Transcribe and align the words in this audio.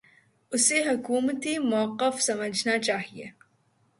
اسے 0.51 0.77
حکومتی 0.89 1.57
موقف 1.71 2.21
سمجھنا 2.21 2.77
چاہیے۔ 2.79 3.27